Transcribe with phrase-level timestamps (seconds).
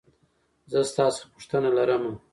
[0.71, 2.11] زه ستا څخه پوښتنه لرمه.